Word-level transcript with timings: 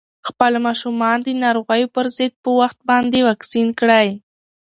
خپل 0.27 0.53
ماشومان 0.65 1.17
د 1.23 1.27
ناروغیو 1.43 1.91
پر 1.95 2.05
ضد 2.17 2.33
په 2.43 2.49
وخت 2.59 2.79
باندې 2.89 3.19
واکسین 3.27 3.67
کړئ. 3.79 4.07